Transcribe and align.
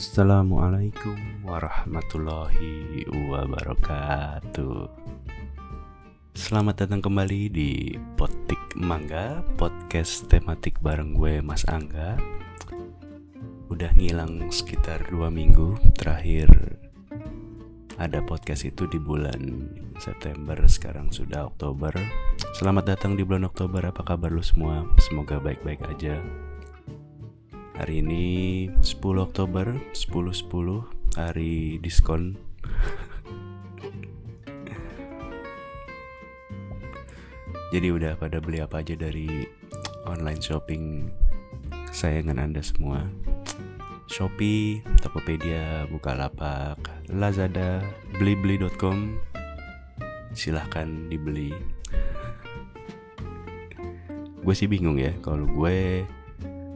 Assalamualaikum 0.00 1.44
warahmatullahi 1.44 3.04
wabarakatuh. 3.04 4.88
Selamat 6.32 6.80
datang 6.80 7.04
kembali 7.04 7.52
di 7.52 8.00
Potik 8.16 8.80
Mangga 8.80 9.44
Podcast 9.60 10.24
tematik 10.32 10.80
bareng 10.80 11.12
gue 11.12 11.44
Mas 11.44 11.68
Angga. 11.68 12.16
Udah 13.68 13.92
ngilang 13.92 14.48
sekitar 14.48 15.04
dua 15.12 15.28
minggu 15.28 15.76
Terakhir 16.00 16.48
ada 18.00 18.24
podcast 18.24 18.64
itu 18.64 18.88
di 18.88 18.96
bulan 18.96 19.68
September 20.00 20.56
Sekarang 20.64 21.12
sudah 21.12 21.52
Oktober. 21.52 21.92
Selamat 22.56 22.96
datang 22.96 23.20
di 23.20 23.28
bulan 23.28 23.44
Oktober 23.44 23.84
Apa 23.84 24.00
kabar 24.00 24.32
lu 24.32 24.40
semua? 24.40 24.80
Semoga 24.96 25.36
baik-baik 25.36 25.84
aja 25.84 26.24
Hari 27.80 28.04
ini 28.04 28.68
10 28.84 29.00
Oktober 29.16 29.72
10.10 29.96 30.52
10, 30.52 31.16
hari 31.16 31.80
diskon. 31.80 32.36
Jadi 37.72 37.88
udah 37.88 38.20
pada 38.20 38.36
beli 38.36 38.60
apa 38.60 38.84
aja 38.84 38.92
dari 39.00 39.48
online 40.04 40.44
shopping 40.44 41.08
sayangan 41.88 42.52
anda 42.52 42.60
semua? 42.60 43.08
Shopee, 44.12 44.84
Tokopedia, 45.00 45.88
Bukalapak, 45.88 46.84
Lazada, 47.08 47.80
Blibli.com 48.20 49.16
Silahkan 50.36 51.08
dibeli. 51.08 51.56
Gue 54.44 54.56
sih 54.56 54.68
bingung 54.68 55.00
ya 55.00 55.16
Kalau 55.24 55.48
gue 55.48 56.04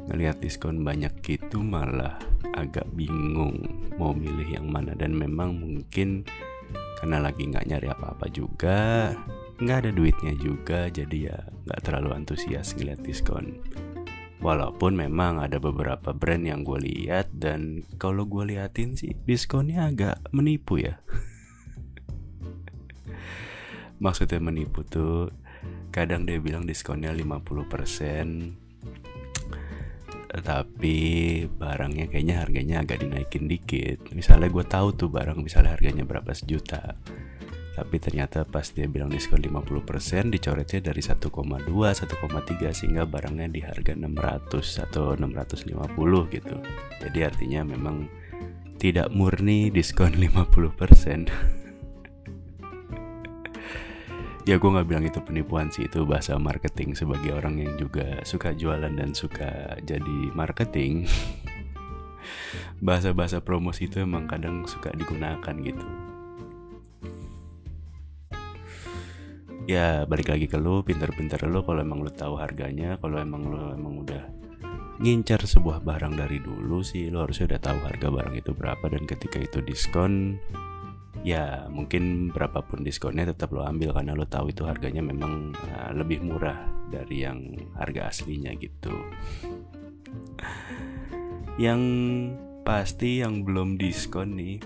ngelihat 0.09 0.41
diskon 0.41 0.85
banyak 0.85 1.13
gitu 1.25 1.61
malah 1.61 2.21
agak 2.55 2.85
bingung 2.93 3.89
mau 3.97 4.13
milih 4.13 4.61
yang 4.61 4.69
mana. 4.69 4.93
Dan 4.93 5.17
memang 5.17 5.57
mungkin 5.57 6.29
karena 7.01 7.21
lagi 7.21 7.49
nggak 7.49 7.69
nyari 7.69 7.89
apa-apa 7.93 8.27
juga 8.33 9.13
nggak 9.55 9.87
ada 9.87 9.91
duitnya 9.95 10.35
juga 10.35 10.91
jadi 10.91 11.31
ya 11.31 11.39
nggak 11.69 11.81
terlalu 11.87 12.17
antusias 12.17 12.75
ngeliat 12.75 13.01
diskon. 13.05 13.61
Walaupun 14.45 14.93
memang 14.93 15.41
ada 15.41 15.57
beberapa 15.57 16.13
brand 16.13 16.45
yang 16.45 16.69
gue 16.69 16.77
lihat 16.85 17.33
dan 17.33 17.81
kalau 17.97 18.29
gue 18.29 18.53
liatin 18.53 18.93
sih 18.93 19.17
diskonnya 19.25 19.89
agak 19.89 20.21
menipu 20.37 20.85
ya. 20.85 21.01
Maksudnya 24.05 24.45
menipu 24.45 24.85
tuh 24.85 25.33
kadang 25.89 26.29
dia 26.29 26.37
bilang 26.43 26.69
diskonnya 26.69 27.15
50% 27.15 28.64
tapi 30.43 30.97
barangnya 31.47 32.11
kayaknya 32.11 32.43
harganya 32.43 32.77
agak 32.83 33.07
dinaikin 33.07 33.47
dikit. 33.47 34.11
Misalnya 34.11 34.51
gue 34.51 34.65
tahu 34.67 34.89
tuh 34.97 35.07
barang 35.13 35.39
misalnya 35.39 35.79
harganya 35.79 36.03
berapa 36.03 36.35
sejuta. 36.35 36.99
Tapi 37.75 37.99
ternyata 37.99 38.47
pas 38.47 38.71
dia 38.71 38.87
bilang 38.87 39.11
diskon 39.11 39.43
50% 39.43 40.31
dicoretnya 40.31 40.81
dari 40.91 41.03
1,2 41.03 41.27
1,3 41.27 42.71
sehingga 42.71 43.03
barangnya 43.03 43.51
di 43.51 43.61
harga 43.67 43.99
600 43.99 44.87
atau 44.91 45.19
650 45.19 46.35
gitu. 46.35 46.57
Jadi 47.03 47.19
artinya 47.23 47.67
memang 47.67 48.07
tidak 48.79 49.11
murni 49.11 49.75
diskon 49.75 50.15
50% 50.15 51.31
ya 54.45 54.61
gue 54.61 54.71
nggak 54.71 54.89
bilang 54.89 55.05
itu 55.09 55.21
penipuan 55.25 55.73
sih 55.73 55.89
itu 55.89 56.05
bahasa 56.05 56.37
marketing 56.37 56.93
sebagai 56.93 57.33
orang 57.33 57.57
yang 57.57 57.73
juga 57.81 58.21
suka 58.29 58.53
jualan 58.53 58.93
dan 58.93 59.17
suka 59.17 59.81
jadi 59.85 60.33
marketing. 60.37 61.09
Bahasa-bahasa 62.87 63.41
promosi 63.41 63.89
itu 63.89 64.05
emang 64.05 64.29
kadang 64.29 64.69
suka 64.69 64.93
digunakan 64.93 65.55
gitu. 65.65 65.87
Ya 69.65 70.05
balik 70.05 70.29
lagi 70.29 70.45
ke 70.45 70.61
lu 70.61 70.85
pinter-pinter 70.85 71.41
lu 71.49 71.65
kalau 71.65 71.81
emang 71.81 72.05
lu 72.05 72.13
tahu 72.13 72.37
harganya 72.37 73.01
kalau 73.01 73.17
emang 73.17 73.49
lu 73.49 73.73
emang 73.73 74.05
udah 74.05 74.29
ngincar 75.01 75.41
sebuah 75.41 75.81
barang 75.81 76.21
dari 76.21 76.37
dulu 76.39 76.85
sih 76.85 77.09
lu 77.09 77.25
harusnya 77.25 77.57
udah 77.57 77.61
tahu 77.65 77.79
harga 77.81 78.09
barang 78.13 78.37
itu 78.37 78.53
berapa 78.53 78.85
dan 78.93 79.09
ketika 79.09 79.41
itu 79.41 79.65
diskon 79.65 80.37
ya 81.25 81.67
mungkin 81.73 82.29
berapapun 82.29 82.85
diskonnya 82.85 83.33
tetap 83.33 83.57
lo 83.57 83.65
ambil 83.65 83.97
karena 83.97 84.13
lo 84.13 84.29
tahu 84.29 84.53
itu 84.53 84.69
harganya 84.69 85.01
memang 85.01 85.57
uh, 85.57 85.91
lebih 85.97 86.21
murah 86.21 86.69
dari 86.93 87.25
yang 87.25 87.57
harga 87.81 88.13
aslinya 88.13 88.53
gitu. 88.61 88.93
Yang 91.57 91.81
pasti 92.61 93.25
yang 93.25 93.41
belum 93.41 93.81
diskon 93.81 94.37
nih 94.37 94.61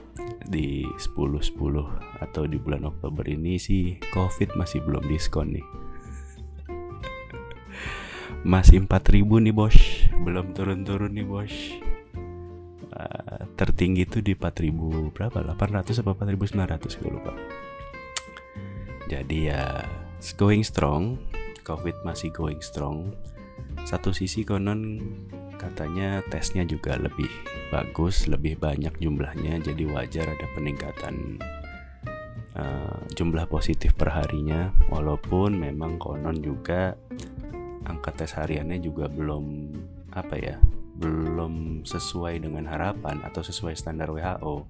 di 0.50 0.82
10-10 0.98 1.54
atau 2.26 2.42
di 2.50 2.58
bulan 2.58 2.90
Oktober 2.90 3.22
ini 3.30 3.54
sih 3.62 3.94
Covid 4.10 4.58
masih 4.58 4.82
belum 4.82 5.06
diskon 5.06 5.54
nih. 5.54 5.66
Masih 8.42 8.82
4000 8.82 9.46
nih 9.46 9.54
bos, 9.54 9.78
belum 10.26 10.54
turun-turun 10.58 11.14
nih 11.14 11.26
bos 11.26 11.54
uh, 12.92 13.42
tertinggi 13.56 14.04
itu 14.06 14.18
di 14.20 14.32
4000 14.36 15.14
berapa? 15.14 15.38
800 15.42 16.02
apa 16.04 16.12
4900 16.14 17.00
gue 17.00 17.10
lupa. 17.10 17.34
Jadi 19.08 19.48
ya 19.48 19.84
going 20.36 20.62
strong. 20.64 21.16
Covid 21.64 22.00
masih 22.04 22.32
going 22.32 22.60
strong. 22.64 23.12
Satu 23.84 24.12
sisi 24.12 24.44
konon 24.44 25.00
katanya 25.60 26.24
tesnya 26.28 26.64
juga 26.64 26.96
lebih 26.96 27.28
bagus 27.68 28.30
lebih 28.30 28.56
banyak 28.62 28.94
jumlahnya 29.02 29.58
jadi 29.58 29.84
wajar 29.90 30.30
ada 30.30 30.46
peningkatan 30.54 31.42
uh, 32.56 33.00
jumlah 33.12 33.44
positif 33.48 33.92
perharinya. 33.96 34.72
Walaupun 34.88 35.60
memang 35.60 36.00
konon 36.00 36.40
juga 36.40 36.96
angka 37.88 38.12
tes 38.12 38.36
hariannya 38.36 38.80
juga 38.84 39.08
belum 39.08 39.72
apa 40.12 40.36
ya 40.36 40.56
belum 40.98 41.86
sesuai 41.86 42.42
dengan 42.42 42.66
harapan 42.66 43.22
atau 43.22 43.40
sesuai 43.46 43.78
standar 43.78 44.10
WHO. 44.10 44.66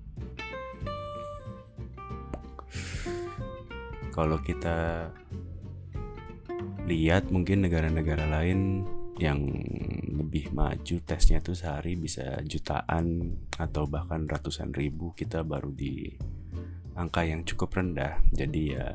Kalau 4.13 4.39
kita 4.45 5.09
lihat 6.89 7.33
mungkin 7.33 7.65
negara-negara 7.65 8.29
lain 8.29 8.85
yang 9.21 9.45
lebih 10.19 10.53
maju 10.53 10.97
tesnya 11.05 11.41
tuh 11.41 11.57
sehari 11.57 11.99
bisa 11.99 12.41
jutaan 12.45 13.37
atau 13.57 13.85
bahkan 13.89 14.25
ratusan 14.29 14.73
ribu 14.73 15.13
kita 15.17 15.43
baru 15.43 15.73
di 15.75 16.13
angka 16.99 17.23
yang 17.27 17.47
cukup 17.47 17.79
rendah 17.79 18.19
jadi 18.35 18.63
ya 18.75 18.89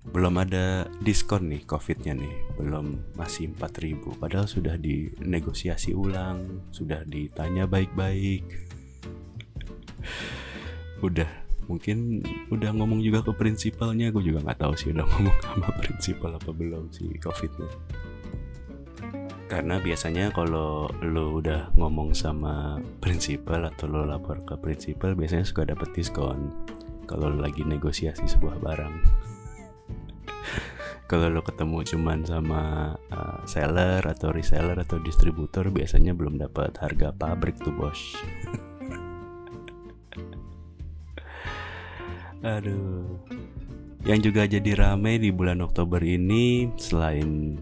belum 0.00 0.40
ada 0.40 0.88
diskon 1.04 1.52
nih 1.52 1.68
covidnya 1.68 2.16
nih. 2.16 2.56
Belum 2.56 3.04
masih 3.20 3.52
4000 3.52 4.16
padahal 4.16 4.48
sudah 4.48 4.80
dinegosiasi 4.80 5.92
ulang 5.92 6.64
sudah 6.72 7.04
ditanya 7.04 7.68
baik-baik. 7.68 8.44
Udah 11.04 11.28
mungkin 11.64 12.20
udah 12.52 12.76
ngomong 12.76 13.00
juga 13.00 13.24
ke 13.24 13.32
prinsipalnya. 13.32 14.12
Gue 14.12 14.20
juga 14.20 14.44
nggak 14.44 14.60
tahu 14.60 14.74
sih 14.76 14.92
udah 14.92 15.06
ngomong 15.06 15.36
sama 15.48 15.68
prinsipal 15.80 16.36
apa 16.36 16.50
belum 16.52 16.92
sih 16.92 17.08
covidnya. 17.16 17.70
Karena 19.48 19.80
biasanya 19.80 20.28
kalau 20.34 20.92
lo 21.00 21.40
udah 21.40 21.72
ngomong 21.80 22.12
sama 22.12 22.76
prinsipal 23.00 23.64
atau 23.64 23.88
lo 23.88 24.04
lapor 24.04 24.44
ke 24.44 24.60
prinsipal 24.60 25.16
biasanya 25.16 25.48
suka 25.48 25.64
dapet 25.64 25.88
diskon 25.96 26.52
kalau 27.08 27.32
lagi 27.32 27.64
negosiasi 27.66 28.28
sebuah 28.28 28.62
barang 28.62 28.94
kalau 31.10 31.26
lo 31.28 31.42
ketemu 31.42 31.82
cuman 31.82 32.22
sama 32.22 32.94
uh, 33.10 33.42
seller 33.44 34.02
atau 34.04 34.30
reseller 34.30 34.78
atau 34.78 35.02
distributor 35.02 35.68
biasanya 35.68 36.14
belum 36.14 36.38
dapat 36.38 36.76
harga 36.78 37.12
pabrik 37.14 37.58
tuh 37.58 37.74
bos. 37.74 37.98
Aduh. 42.40 43.20
Yang 44.00 44.32
juga 44.32 44.48
jadi 44.48 44.72
ramai 44.80 45.20
di 45.20 45.28
bulan 45.28 45.60
Oktober 45.60 46.00
ini 46.00 46.72
selain 46.80 47.60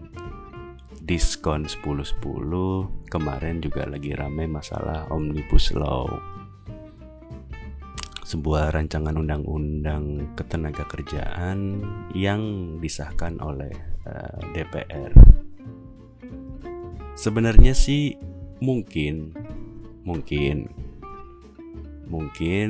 diskon 1.03 1.67
10-10 1.67 2.15
kemarin 3.11 3.59
juga 3.59 3.83
lagi 3.89 4.15
ramai 4.15 4.47
masalah 4.47 5.09
Omnibus 5.11 5.75
Law 5.75 6.38
sebuah 8.29 8.77
rancangan 8.77 9.17
undang-undang 9.17 10.37
ketenaga 10.37 10.85
kerjaan 10.85 11.81
yang 12.13 12.77
disahkan 12.77 13.41
oleh 13.41 13.73
uh, 14.05 14.37
eh, 14.53 14.61
DPR. 14.61 15.11
Sebenarnya 17.17 17.73
sih 17.73 18.13
mungkin 18.61 19.33
mungkin 20.05 20.69
mungkin 22.05 22.69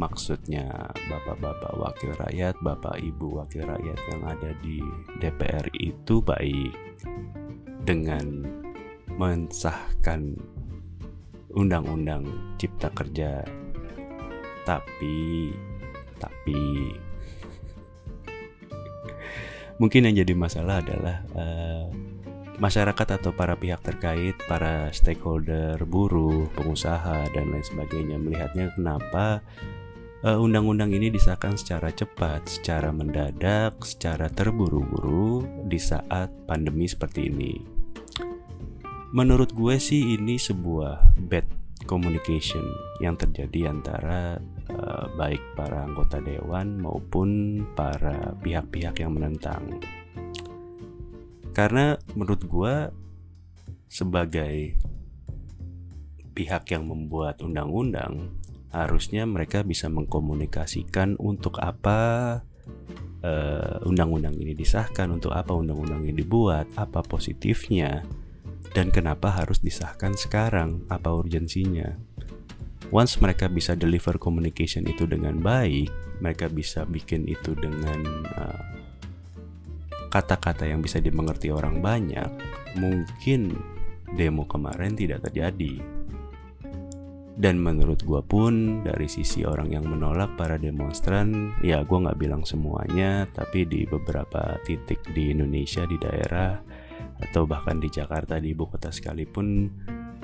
maksudnya 0.00 0.92
bapak-bapak 1.12 1.72
wakil 1.76 2.12
rakyat, 2.16 2.56
bapak 2.64 2.96
ibu 3.04 3.44
wakil 3.44 3.68
rakyat 3.68 4.00
yang 4.08 4.22
ada 4.24 4.50
di 4.64 4.80
DPR 5.20 5.68
itu 5.84 6.24
baik 6.24 6.72
dengan 7.84 8.40
mensahkan 9.20 10.32
undang-undang 11.52 12.56
cipta 12.56 12.88
kerja. 12.96 13.63
Tapi 14.64 15.52
tapi 16.18 16.92
mungkin 19.76 20.08
yang 20.08 20.24
jadi 20.24 20.32
masalah 20.32 20.80
adalah 20.80 21.16
uh, 21.36 21.86
masyarakat 22.56 23.18
atau 23.20 23.34
para 23.34 23.58
pihak 23.58 23.82
terkait, 23.82 24.38
para 24.46 24.88
stakeholder, 24.94 25.82
buruh, 25.84 26.46
pengusaha 26.54 27.26
dan 27.34 27.50
lain 27.50 27.66
sebagainya 27.66 28.16
melihatnya 28.16 28.70
kenapa 28.78 29.42
undang 30.24 30.64
undang-undang 30.64 30.96
ini 30.96 31.12
disahkan 31.12 31.52
secara 31.60 31.92
cepat, 31.92 32.48
secara 32.48 32.88
mendadak, 32.88 33.76
secara 33.84 34.32
terburu-buru 34.32 35.44
di 35.68 35.76
saat 35.76 36.32
pandemi 36.48 36.88
seperti 36.88 37.28
ini. 37.28 37.60
Menurut 39.12 39.52
gue 39.52 39.76
sih 39.76 40.16
ini 40.16 40.40
sebuah 40.40 41.20
bad 41.28 41.44
communication 41.84 42.64
yang 43.04 43.20
terjadi 43.20 43.68
antara 43.68 44.40
uh, 44.70 45.10
baik 45.18 45.42
para 45.58 45.84
anggota 45.84 46.22
dewan 46.22 46.80
maupun 46.80 47.60
para 47.76 48.32
pihak-pihak 48.40 49.00
yang 49.02 49.16
menentang. 49.16 49.82
Karena 51.54 51.94
menurut 52.18 52.42
gue 52.44 52.74
sebagai 53.86 54.74
pihak 56.34 56.66
yang 56.74 56.90
membuat 56.90 57.38
undang-undang 57.46 58.34
harusnya 58.74 59.22
mereka 59.22 59.62
bisa 59.62 59.86
mengkomunikasikan 59.86 61.14
untuk 61.22 61.62
apa 61.62 62.42
eh, 63.22 63.78
undang-undang 63.86 64.34
ini 64.34 64.50
disahkan, 64.52 65.14
untuk 65.14 65.30
apa 65.30 65.54
undang-undang 65.54 66.02
ini 66.02 66.26
dibuat, 66.26 66.66
apa 66.74 67.06
positifnya, 67.06 68.02
dan 68.74 68.90
kenapa 68.90 69.30
harus 69.30 69.62
disahkan 69.62 70.18
sekarang, 70.18 70.82
apa 70.90 71.14
urgensinya. 71.14 71.94
Once 72.92 73.16
mereka 73.20 73.48
bisa 73.48 73.72
deliver 73.72 74.20
communication 74.20 74.84
itu 74.84 75.08
dengan 75.08 75.40
baik, 75.40 75.88
mereka 76.20 76.48
bisa 76.52 76.84
bikin 76.84 77.24
itu 77.24 77.56
dengan 77.56 78.00
uh, 78.36 78.60
kata-kata 80.12 80.68
yang 80.68 80.78
bisa 80.84 81.02
dimengerti 81.02 81.50
orang 81.50 81.82
banyak, 81.82 82.28
mungkin 82.78 83.56
demo 84.14 84.46
kemarin 84.46 84.94
tidak 84.94 85.26
terjadi. 85.26 85.82
Dan 87.34 87.58
menurut 87.58 88.06
gue 88.06 88.22
pun 88.22 88.86
dari 88.86 89.10
sisi 89.10 89.42
orang 89.42 89.74
yang 89.74 89.90
menolak 89.90 90.38
para 90.38 90.54
demonstran, 90.54 91.50
ya 91.66 91.82
gue 91.82 91.98
nggak 91.98 92.14
bilang 92.14 92.46
semuanya, 92.46 93.26
tapi 93.34 93.66
di 93.66 93.82
beberapa 93.90 94.54
titik 94.62 95.02
di 95.10 95.34
Indonesia 95.34 95.82
di 95.82 95.98
daerah 95.98 96.62
atau 97.18 97.42
bahkan 97.42 97.82
di 97.82 97.90
Jakarta 97.90 98.38
di 98.38 98.54
ibu 98.54 98.70
kota 98.70 98.94
sekalipun, 98.94 99.66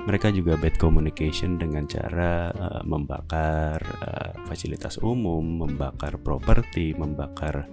mereka 0.08 0.32
juga 0.32 0.56
bad 0.56 0.81
communication 0.81 1.61
dengan 1.61 1.85
cara 1.85 2.49
uh, 2.52 2.82
membakar 2.87 3.81
uh, 4.00 4.32
fasilitas 4.49 4.97
umum, 5.05 5.67
membakar 5.67 6.17
properti, 6.17 6.97
membakar 6.97 7.69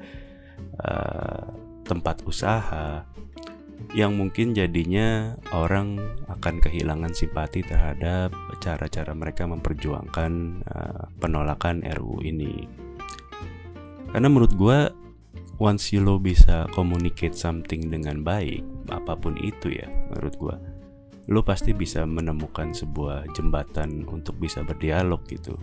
uh, 0.84 1.46
tempat 1.88 2.20
usaha 2.28 3.08
yang 3.96 4.20
mungkin 4.20 4.52
jadinya 4.52 5.40
orang 5.56 6.02
akan 6.28 6.60
kehilangan 6.60 7.14
simpati 7.16 7.64
terhadap 7.64 8.36
cara-cara 8.60 9.16
mereka 9.16 9.48
memperjuangkan 9.48 10.32
uh, 10.68 11.04
penolakan 11.22 11.86
RUU 11.86 12.26
ini. 12.26 12.68
Karena 14.12 14.28
menurut 14.28 14.54
gue, 14.58 14.80
once 15.62 15.96
you 15.96 16.04
lo 16.04 16.20
bisa 16.20 16.68
communicate 16.76 17.38
something 17.38 17.88
dengan 17.88 18.26
baik, 18.26 18.66
apa 18.92 19.16
pun 19.16 19.40
itu 19.40 19.72
ya, 19.72 19.88
menurut 20.12 20.36
gue, 20.36 20.56
lo 21.28 21.44
pasti 21.44 21.76
bisa 21.76 22.08
menemukan 22.08 22.72
sebuah 22.72 23.36
jembatan 23.36 24.08
untuk 24.08 24.40
bisa 24.40 24.64
berdialog 24.64 25.28
gitu. 25.28 25.60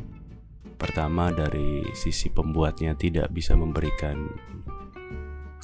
Pertama 0.77 1.33
dari 1.33 1.89
sisi 1.97 2.29
pembuatnya 2.29 2.93
tidak 2.93 3.33
bisa 3.33 3.57
memberikan 3.57 4.29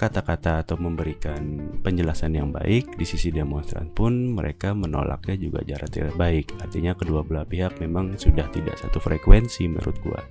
kata-kata 0.01 0.65
atau 0.65 0.81
memberikan 0.81 1.77
penjelasan 1.85 2.33
yang 2.33 2.49
baik 2.49 2.97
di 2.97 3.05
sisi 3.05 3.29
demonstran 3.29 3.93
pun 3.93 4.33
mereka 4.33 4.73
menolaknya 4.73 5.37
juga 5.37 5.61
jarak 5.61 5.93
tidak 5.93 6.17
baik. 6.17 6.49
Artinya 6.57 6.97
kedua 6.97 7.21
belah 7.21 7.45
pihak 7.45 7.77
memang 7.85 8.17
sudah 8.17 8.49
tidak 8.49 8.81
satu 8.81 8.97
frekuensi 8.97 9.69
menurut 9.69 10.01
gua. 10.01 10.25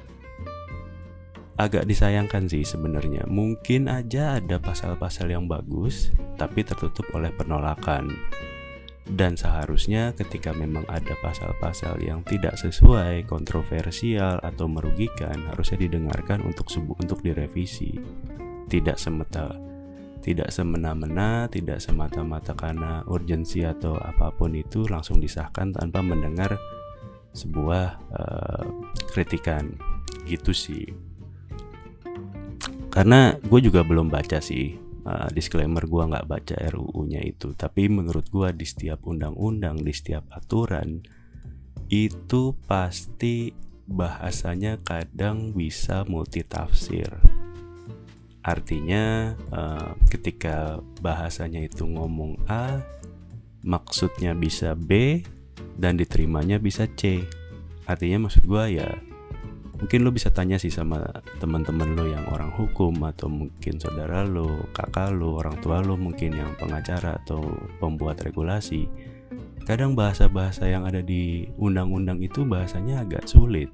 Agak 1.61 1.85
disayangkan 1.85 2.49
sih 2.49 2.65
sebenarnya. 2.65 3.29
Mungkin 3.29 3.93
aja 3.93 4.41
ada 4.41 4.57
pasal-pasal 4.57 5.29
yang 5.29 5.45
bagus 5.45 6.09
tapi 6.41 6.65
tertutup 6.65 7.05
oleh 7.13 7.29
penolakan 7.37 8.09
dan 9.09 9.33
seharusnya 9.33 10.13
ketika 10.13 10.53
memang 10.53 10.85
ada 10.85 11.17
pasal-pasal 11.23 11.97
yang 12.03 12.21
tidak 12.27 12.59
sesuai, 12.59 13.25
kontroversial 13.25 14.37
atau 14.43 14.69
merugikan, 14.69 15.49
harusnya 15.49 15.87
didengarkan 15.87 16.45
untuk 16.45 16.69
untuk 16.99 17.23
direvisi. 17.25 17.97
Tidak 18.69 18.97
semata 19.01 19.57
tidak 20.19 20.51
semena-mena, 20.51 21.47
tidak 21.47 21.79
semata-mata 21.79 22.51
karena 22.53 23.01
urgensi 23.07 23.63
atau 23.63 23.95
apa 23.95 24.35
pun 24.35 24.51
itu 24.51 24.85
langsung 24.85 25.17
disahkan 25.17 25.71
tanpa 25.71 26.03
mendengar 26.03 26.59
sebuah 27.33 27.97
uh, 28.13 28.65
kritikan. 29.09 29.73
Gitu 30.27 30.51
sih. 30.53 30.85
Karena 32.93 33.33
gue 33.41 33.59
juga 33.63 33.81
belum 33.81 34.11
baca 34.11 34.37
sih 34.37 34.88
uh, 35.09 35.27
disclaimer 35.33 35.89
gue 35.89 36.03
nggak 36.05 36.29
baca 36.29 36.55
RUU-nya 36.69 37.25
itu, 37.25 37.57
tapi 37.57 37.89
menurut 37.89 38.29
gue 38.29 38.53
di 38.53 38.69
setiap 38.69 39.09
undang-undang, 39.09 39.81
di 39.81 39.89
setiap 39.89 40.29
aturan 40.29 41.01
itu 41.89 42.53
pasti 42.69 43.49
bahasanya 43.89 44.77
kadang 44.85 45.57
bisa 45.57 46.05
multitafsir 46.05 47.09
Artinya 48.39 49.35
uh, 49.51 49.93
ketika 50.07 50.79
bahasanya 51.03 51.67
itu 51.67 51.83
ngomong 51.83 52.39
A, 52.47 52.79
maksudnya 53.61 54.31
bisa 54.31 54.73
B 54.79 55.21
dan 55.75 55.99
diterimanya 55.99 56.55
bisa 56.55 56.87
C. 56.87 57.27
Artinya 57.83 58.25
maksud 58.25 58.47
gue 58.47 58.79
ya 58.79 58.89
mungkin 59.79 60.03
lo 60.03 60.11
bisa 60.11 60.29
tanya 60.29 60.59
sih 60.59 60.71
sama 60.71 61.01
teman-teman 61.39 61.95
lo 61.95 62.05
yang 62.05 62.27
orang 62.29 62.51
hukum 62.53 62.93
atau 63.07 63.31
mungkin 63.31 63.79
saudara 63.79 64.27
lo, 64.27 64.67
kakak 64.75 65.15
lo, 65.15 65.39
orang 65.39 65.57
tua 65.63 65.79
lo 65.79 65.95
mungkin 65.95 66.35
yang 66.35 66.51
pengacara 66.59 67.17
atau 67.23 67.41
pembuat 67.79 68.19
regulasi. 68.21 68.91
Kadang 69.63 69.93
bahasa-bahasa 69.93 70.67
yang 70.67 70.83
ada 70.83 70.99
di 70.99 71.47
undang-undang 71.55 72.19
itu 72.19 72.43
bahasanya 72.43 73.05
agak 73.05 73.29
sulit 73.29 73.69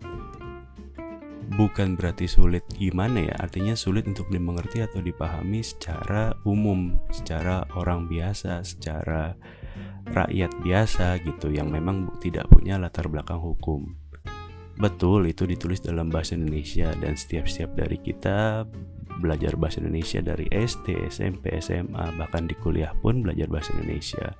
bukan 1.53 1.93
berarti 1.93 2.25
sulit 2.25 2.65
gimana 2.73 3.29
ya 3.29 3.35
artinya 3.37 3.77
sulit 3.77 4.09
untuk 4.09 4.27
dimengerti 4.33 4.81
atau 4.81 4.99
dipahami 4.99 5.61
secara 5.61 6.33
umum 6.43 6.97
secara 7.13 7.63
orang 7.77 8.09
biasa 8.09 8.65
secara 8.65 9.37
rakyat 10.09 10.51
biasa 10.65 11.21
gitu 11.21 11.53
yang 11.53 11.69
memang 11.69 12.11
tidak 12.19 12.49
punya 12.49 12.81
latar 12.81 13.05
belakang 13.07 13.39
hukum 13.39 13.93
betul 14.75 15.23
itu 15.27 15.47
ditulis 15.47 15.79
dalam 15.79 16.11
bahasa 16.11 16.35
Indonesia 16.35 16.91
dan 16.99 17.15
setiap-setiap 17.15 17.71
dari 17.79 17.97
kita 17.99 18.67
belajar 19.19 19.55
bahasa 19.55 19.79
Indonesia 19.79 20.19
dari 20.19 20.45
SD, 20.51 21.07
SMP, 21.07 21.55
SMA 21.63 22.11
bahkan 22.19 22.47
di 22.47 22.55
kuliah 22.59 22.91
pun 22.99 23.23
belajar 23.23 23.47
bahasa 23.47 23.71
Indonesia. 23.79 24.35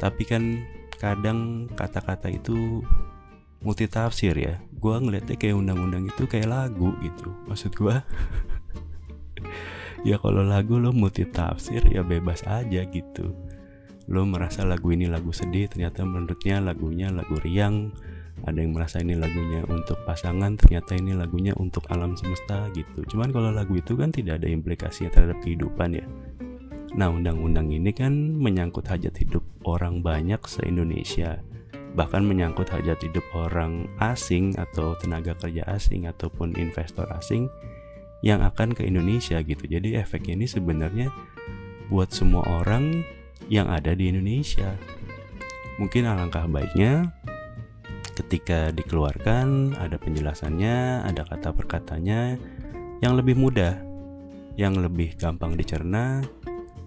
Tapi 0.00 0.22
kan 0.24 0.64
kadang 0.96 1.68
kata-kata 1.76 2.32
itu 2.32 2.80
multi 3.60 3.84
tafsir 3.88 4.32
ya. 4.36 4.56
Gue 4.76 4.96
ngeliatnya 4.96 5.36
kayak 5.36 5.56
undang-undang 5.56 6.08
itu 6.08 6.24
kayak 6.24 6.48
lagu 6.48 6.96
gitu. 7.04 7.32
Maksud 7.48 7.72
gue 7.76 7.96
ya 10.08 10.16
kalau 10.20 10.44
lagu 10.44 10.80
lo 10.80 10.92
multi 10.92 11.28
tafsir 11.28 11.84
ya 11.88 12.00
bebas 12.00 12.44
aja 12.48 12.84
gitu. 12.88 13.36
Lo 14.08 14.22
merasa 14.24 14.62
lagu 14.64 14.92
ini 14.94 15.10
lagu 15.10 15.34
sedih 15.34 15.68
ternyata 15.68 16.06
menurutnya 16.06 16.62
lagunya 16.62 17.12
lagu 17.12 17.36
riang 17.42 17.92
ada 18.46 18.58
yang 18.62 18.72
merasa 18.72 19.02
ini 19.02 19.18
lagunya 19.18 19.66
untuk 19.66 19.98
pasangan 20.06 20.54
ternyata 20.54 20.94
ini 20.94 21.12
lagunya 21.12 21.52
untuk 21.58 21.84
alam 21.90 22.14
semesta 22.14 22.70
gitu 22.72 23.02
cuman 23.10 23.34
kalau 23.34 23.50
lagu 23.50 23.74
itu 23.74 23.98
kan 23.98 24.14
tidak 24.14 24.42
ada 24.42 24.48
implikasinya 24.48 25.10
terhadap 25.10 25.38
kehidupan 25.42 25.98
ya 25.98 26.06
nah 26.96 27.12
undang-undang 27.12 27.68
ini 27.68 27.92
kan 27.92 28.14
menyangkut 28.38 28.88
hajat 28.88 29.12
hidup 29.18 29.44
orang 29.66 30.00
banyak 30.00 30.40
se-Indonesia 30.46 31.42
bahkan 31.96 32.22
menyangkut 32.22 32.68
hajat 32.68 33.00
hidup 33.00 33.24
orang 33.32 33.88
asing 33.98 34.52
atau 34.60 34.92
tenaga 35.00 35.32
kerja 35.40 35.64
asing 35.72 36.04
ataupun 36.04 36.52
investor 36.60 37.08
asing 37.16 37.48
yang 38.20 38.44
akan 38.44 38.76
ke 38.76 38.84
Indonesia 38.84 39.40
gitu. 39.40 39.64
Jadi 39.64 39.96
efeknya 39.96 40.36
ini 40.36 40.46
sebenarnya 40.46 41.08
buat 41.88 42.12
semua 42.12 42.44
orang 42.60 43.00
yang 43.48 43.72
ada 43.72 43.96
di 43.96 44.12
Indonesia. 44.12 44.76
Mungkin 45.80 46.08
alangkah 46.08 46.44
baiknya 46.48 47.16
ketika 48.16 48.72
dikeluarkan 48.72 49.76
ada 49.76 50.00
penjelasannya, 50.00 51.04
ada 51.04 51.22
kata 51.28 51.52
perkatanya 51.52 52.40
yang 53.04 53.12
lebih 53.12 53.36
mudah, 53.36 53.76
yang 54.56 54.72
lebih 54.80 55.12
gampang 55.20 55.52
dicerna 55.52 56.24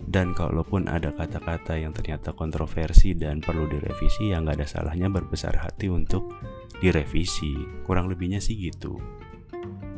dan 0.09 0.33
kalaupun 0.33 0.89
ada 0.89 1.13
kata-kata 1.13 1.77
yang 1.77 1.93
ternyata 1.93 2.33
kontroversi 2.33 3.13
dan 3.13 3.45
perlu 3.45 3.69
direvisi 3.69 4.33
ya 4.33 4.41
nggak 4.41 4.57
ada 4.57 4.67
salahnya 4.67 5.05
berbesar 5.13 5.53
hati 5.53 5.85
untuk 5.93 6.33
direvisi. 6.81 7.53
Kurang 7.85 8.09
lebihnya 8.09 8.41
sih 8.41 8.57
gitu. 8.57 8.97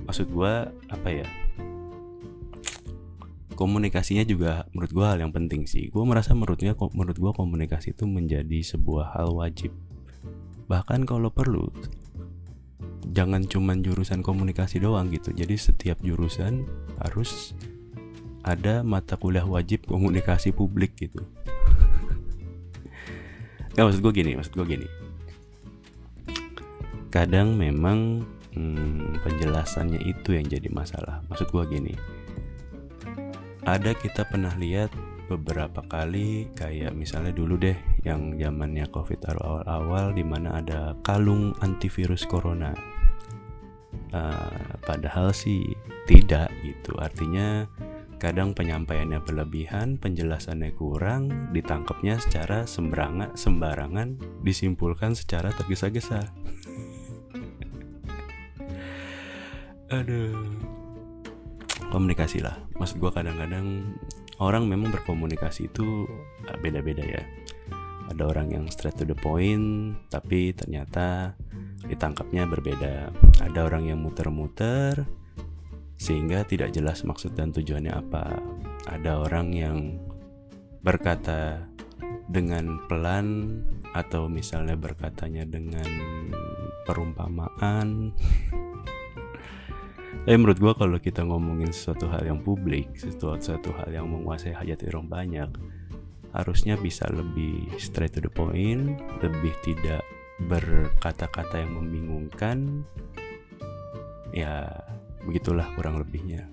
Maksud 0.04 0.28
gue 0.36 0.54
apa 0.92 1.10
ya? 1.10 1.28
Komunikasinya 3.56 4.28
juga 4.28 4.68
menurut 4.76 4.92
gue 4.92 5.06
hal 5.06 5.20
yang 5.24 5.32
penting 5.32 5.64
sih. 5.64 5.88
Gue 5.88 6.04
merasa 6.04 6.36
menurutnya 6.36 6.76
menurut 6.76 7.16
gue 7.16 7.32
komunikasi 7.32 7.96
itu 7.96 8.04
menjadi 8.04 8.60
sebuah 8.68 9.16
hal 9.16 9.32
wajib 9.32 9.72
bahkan 10.72 11.04
kalau 11.04 11.28
perlu 11.28 11.68
jangan 13.12 13.44
cuman 13.44 13.84
jurusan 13.84 14.24
komunikasi 14.24 14.80
doang 14.80 15.12
gitu. 15.12 15.36
Jadi 15.36 15.60
setiap 15.60 16.00
jurusan 16.00 16.64
harus 17.04 17.52
ada 18.48 18.80
mata 18.82 19.20
kuliah 19.20 19.44
wajib 19.44 19.84
komunikasi 19.84 20.56
publik 20.56 20.96
gitu. 20.96 21.20
Gak 23.76 23.84
maksud 23.84 24.00
gue 24.00 24.14
gini 24.16 24.40
maksud 24.40 24.56
gue 24.56 24.68
gini. 24.80 24.88
Kadang 27.12 27.60
memang 27.60 28.24
hmm, 28.56 29.20
penjelasannya 29.28 30.00
itu 30.08 30.40
yang 30.40 30.48
jadi 30.48 30.72
masalah. 30.72 31.20
Maksud 31.28 31.52
gue 31.52 31.64
gini. 31.68 31.94
Ada 33.68 33.92
kita 33.92 34.24
pernah 34.24 34.56
lihat 34.56 34.96
beberapa 35.28 35.84
kali 35.84 36.48
kayak 36.56 36.96
misalnya 36.96 37.36
dulu 37.36 37.60
deh 37.60 37.76
yang 38.02 38.36
zamannya 38.38 38.90
covid 38.90 39.22
awal-awal 39.30 40.14
di 40.16 40.26
mana 40.26 40.58
ada 40.58 40.98
kalung 41.06 41.54
antivirus 41.62 42.26
corona 42.26 42.74
uh, 44.14 44.80
padahal 44.82 45.30
sih 45.36 45.78
tidak 46.10 46.50
gitu 46.66 46.98
artinya 46.98 47.70
Kadang 48.22 48.54
penyampaiannya 48.54 49.18
berlebihan, 49.26 49.98
penjelasannya 49.98 50.78
kurang, 50.78 51.50
ditangkapnya 51.58 52.22
secara 52.22 52.70
sembarangan, 52.70 53.34
sembarangan, 53.34 54.14
disimpulkan 54.46 55.18
secara 55.18 55.50
tergesa-gesa. 55.50 56.22
Aduh. 59.98 60.38
Komunikasi 61.90 62.46
lah. 62.46 62.62
Maksud 62.78 63.02
gue 63.02 63.10
kadang-kadang 63.10 63.98
orang 64.38 64.70
memang 64.70 64.94
berkomunikasi 64.94 65.74
itu 65.74 66.06
ah, 66.46 66.62
beda-beda 66.62 67.02
ya. 67.02 67.26
Ada 68.12 68.28
orang 68.28 68.52
yang 68.52 68.66
straight 68.68 69.00
to 69.00 69.08
the 69.08 69.16
point, 69.16 69.96
tapi 70.12 70.52
ternyata 70.52 71.40
ditangkapnya 71.88 72.44
berbeda. 72.44 73.16
Ada 73.40 73.60
orang 73.72 73.88
yang 73.88 74.04
muter-muter, 74.04 75.08
sehingga 75.96 76.44
tidak 76.44 76.76
jelas 76.76 77.08
maksud 77.08 77.32
dan 77.40 77.56
tujuannya 77.56 77.94
apa. 77.96 78.36
Ada 78.92 79.24
orang 79.24 79.48
yang 79.56 79.80
berkata 80.84 81.72
dengan 82.28 82.84
pelan 82.92 83.62
atau 83.96 84.28
misalnya 84.28 84.76
berkatanya 84.76 85.48
dengan 85.48 85.88
perumpamaan. 86.84 88.12
Eh 90.30 90.38
menurut 90.38 90.62
gue 90.62 90.74
kalau 90.78 91.02
kita 91.02 91.26
ngomongin 91.26 91.74
sesuatu 91.74 92.06
hal 92.06 92.22
yang 92.22 92.46
publik, 92.46 92.94
sesuatu, 92.94 93.74
hal 93.74 93.90
yang 93.90 94.06
menguasai 94.06 94.54
hajat 94.54 94.86
orang 94.94 95.10
banyak, 95.10 95.50
harusnya 96.32 96.80
bisa 96.80 97.08
lebih 97.12 97.68
straight 97.80 98.16
to 98.16 98.24
the 98.24 98.32
point, 98.32 99.00
lebih 99.20 99.54
tidak 99.64 100.04
berkata-kata 100.42 101.62
yang 101.62 101.78
membingungkan. 101.78 102.88
Ya 104.32 104.72
begitulah 105.22 105.68
kurang 105.76 106.00
lebihnya 106.00 106.48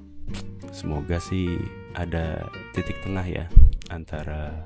semoga 0.73 1.17
sih 1.19 1.59
ada 1.97 2.47
titik 2.77 3.01
tengah 3.03 3.25
ya 3.25 3.47
antara 3.89 4.63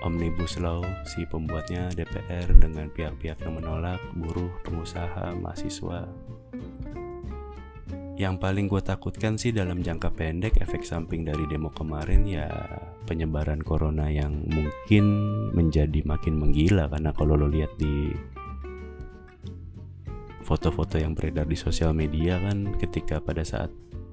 Omnibus 0.00 0.56
Law 0.56 0.80
si 1.04 1.28
pembuatnya 1.28 1.92
DPR 1.92 2.48
dengan 2.56 2.88
pihak-pihak 2.88 3.36
yang 3.44 3.60
menolak 3.60 4.00
buruh, 4.16 4.48
pengusaha, 4.64 5.36
mahasiswa. 5.36 6.08
Yang 8.16 8.34
paling 8.40 8.66
gue 8.68 8.80
takutkan 8.80 9.36
sih 9.36 9.52
dalam 9.52 9.84
jangka 9.84 10.12
pendek 10.12 10.60
efek 10.60 10.84
samping 10.84 11.24
dari 11.24 11.44
demo 11.48 11.68
kemarin 11.72 12.24
ya 12.24 12.48
penyebaran 13.08 13.64
corona 13.64 14.08
yang 14.12 14.44
mungkin 14.48 15.04
menjadi 15.56 16.04
makin 16.04 16.36
menggila 16.36 16.88
karena 16.88 17.10
kalau 17.16 17.36
lo 17.36 17.48
lihat 17.48 17.72
di 17.80 18.12
foto-foto 20.44 20.98
yang 20.98 21.14
beredar 21.14 21.46
di 21.46 21.54
sosial 21.54 21.94
media 21.94 22.40
kan 22.42 22.74
ketika 22.74 23.22
pada 23.22 23.46
saat 23.46 23.70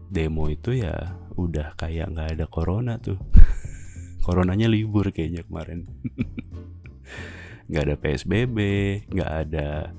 demo 0.08 0.48
itu 0.48 0.77
ya 0.77 1.17
udah 1.34 1.74
kayak 1.74 2.13
nggak 2.13 2.29
ada 2.38 2.46
corona 2.46 3.01
tuh. 3.01 3.17
Coronanya 4.25 4.67
libur 4.67 5.10
kayaknya 5.10 5.48
kemarin. 5.48 5.88
Nggak 7.67 7.84
ada 7.84 7.96
psbb 8.00 8.58
nggak 9.12 9.32
ada 9.44 9.91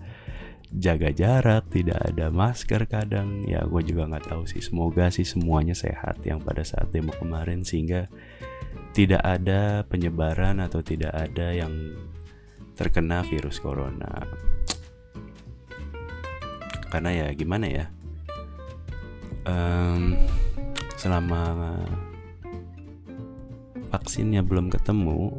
jaga 0.73 1.13
jarak 1.13 1.69
tidak 1.69 2.01
ada 2.01 2.33
masker 2.33 2.89
kadang. 2.89 3.45
Ya 3.45 3.65
gue 3.65 3.83
juga 3.85 4.09
nggak 4.09 4.29
tahu 4.33 4.49
sih. 4.49 4.61
Semoga 4.65 5.13
sih 5.13 5.25
semuanya 5.25 5.77
sehat 5.77 6.21
yang 6.25 6.41
pada 6.41 6.65
saat 6.65 6.93
demo 6.93 7.13
kemarin 7.17 7.65
sehingga 7.65 8.09
tidak 8.99 9.23
ada 9.23 9.87
penyebaran 9.87 10.59
atau 10.59 10.83
tidak 10.83 11.15
ada 11.15 11.55
yang 11.55 11.71
terkena 12.75 13.23
virus 13.23 13.63
corona. 13.63 14.27
Karena 16.91 17.15
ya 17.15 17.27
gimana 17.31 17.71
ya? 17.71 17.87
Um, 19.47 20.19
selama 20.99 21.79
vaksinnya 23.95 24.43
belum 24.43 24.67
ketemu 24.67 25.31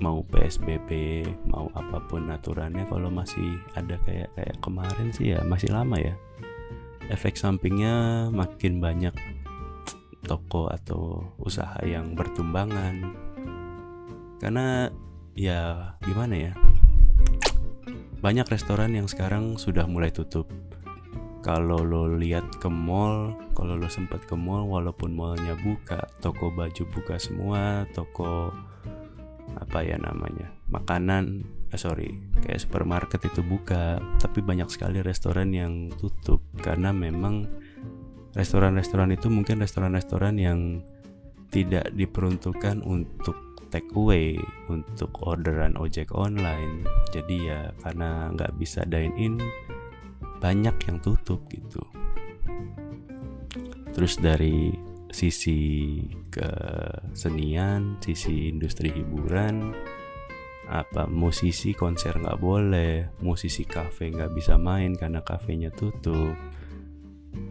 mau 0.00 0.24
PSBB 0.24 0.88
mau 1.44 1.68
apa 1.76 2.00
pun 2.08 2.24
aturannya 2.32 2.88
kalau 2.88 3.12
masih 3.12 3.60
ada 3.76 4.00
kayak 4.08 4.32
kayak 4.32 4.56
kemarin 4.64 5.12
sih 5.12 5.36
ya 5.36 5.44
masih 5.44 5.76
lama 5.76 6.00
ya. 6.00 6.16
Efek 7.12 7.36
sampingnya 7.36 8.26
makin 8.32 8.80
banyak 8.80 9.12
toko 10.26 10.66
atau 10.66 11.22
usaha 11.38 11.78
yang 11.86 12.18
bertumbangan. 12.18 13.14
Karena 14.42 14.90
ya 15.38 15.94
gimana 16.02 16.34
ya? 16.34 16.52
Banyak 18.18 18.50
restoran 18.50 18.98
yang 18.98 19.06
sekarang 19.06 19.54
sudah 19.56 19.86
mulai 19.86 20.10
tutup. 20.10 20.50
Kalau 21.46 21.86
lo 21.86 22.10
lihat 22.10 22.58
ke 22.58 22.66
mall 22.66 23.38
kalau 23.54 23.78
lo 23.78 23.86
sempat 23.86 24.26
ke 24.26 24.34
mall 24.34 24.66
walaupun 24.66 25.14
mallnya 25.14 25.54
buka 25.62 26.02
toko 26.18 26.50
baju 26.50 26.82
buka 26.90 27.22
semua 27.22 27.86
toko 27.94 28.50
apa 29.54 29.78
ya 29.86 29.94
namanya 29.96 30.50
makanan 30.68 31.46
eh, 31.70 31.78
sorry 31.78 32.18
kayak 32.42 32.60
supermarket 32.62 33.22
itu 33.26 33.46
buka. 33.46 34.02
Tapi 34.18 34.42
banyak 34.42 34.68
sekali 34.70 35.00
restoran 35.02 35.54
yang 35.54 35.94
tutup 35.94 36.42
karena 36.58 36.90
memang 36.90 37.46
restoran-restoran 38.36 39.16
itu 39.16 39.32
mungkin 39.32 39.64
restoran-restoran 39.64 40.36
yang 40.36 40.84
tidak 41.48 41.88
diperuntukkan 41.96 42.84
untuk 42.84 43.56
take 43.72 43.88
away 43.96 44.36
untuk 44.68 45.10
orderan 45.24 45.74
ojek 45.74 46.12
online. 46.12 46.84
Jadi 47.10 47.48
ya 47.48 47.72
karena 47.80 48.30
nggak 48.36 48.60
bisa 48.60 48.84
dine 48.84 49.16
in 49.16 49.34
banyak 50.38 50.76
yang 50.86 51.00
tutup 51.00 51.42
gitu. 51.48 51.80
Terus 53.96 54.20
dari 54.20 54.76
sisi 55.08 55.96
kesenian 56.28 57.96
sisi 58.04 58.52
industri 58.52 58.92
hiburan 58.92 59.72
apa 60.66 61.06
musisi 61.08 61.72
konser 61.72 62.20
nggak 62.20 62.36
boleh 62.42 63.16
musisi 63.22 63.64
kafe 63.64 64.12
nggak 64.12 64.34
bisa 64.34 64.58
main 64.60 64.98
karena 64.98 65.22
kafenya 65.22 65.70
tutup 65.72 66.36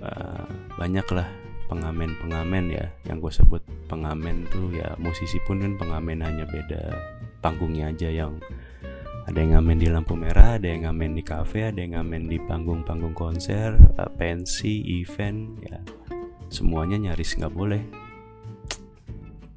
uh, 0.04 0.46
banyak 0.75 1.08
lah 1.13 1.27
pengamen-pengamen 1.65 2.65
ya 2.70 2.86
yang 3.10 3.18
gue 3.18 3.34
sebut 3.34 3.62
pengamen 3.89 4.46
tuh 4.54 4.70
ya 4.70 4.94
musisi 5.01 5.42
pun 5.50 5.62
kan 5.62 5.74
pengamen 5.82 6.22
hanya 6.22 6.46
beda 6.46 6.94
panggungnya 7.42 7.89
aja 7.89 8.10
yang 8.10 8.38
ada 9.25 9.42
yang 9.42 9.58
ngamen 9.58 9.82
di 9.82 9.89
lampu 9.89 10.13
merah, 10.13 10.62
ada 10.62 10.70
yang 10.70 10.86
ngamen 10.86 11.18
di 11.18 11.25
kafe, 11.25 11.74
ada 11.74 11.82
yang 11.82 11.98
ngamen 11.98 12.30
di 12.30 12.38
panggung-panggung 12.38 13.18
konser, 13.18 13.74
uh, 13.98 14.06
pensi, 14.06 15.01
event, 15.01 15.58
ya 15.65 15.82
semuanya 16.54 17.01
nyaris 17.01 17.34
nggak 17.34 17.50
boleh. 17.50 17.82